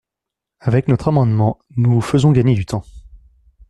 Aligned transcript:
Avec 0.61 0.87
notre 0.87 1.09
amendement, 1.09 1.59
nous 1.77 1.91
vous 1.91 2.01
faisons 2.01 2.31
gagner 2.31 2.55
du 2.55 2.65
temps. 2.65 2.83